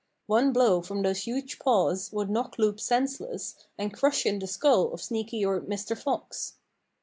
[0.25, 4.91] One blow from those huge paws would knock Loup senseless and crush in the skull
[4.93, 5.95] of Sneaky or Mr.
[5.95, 6.55] Fox.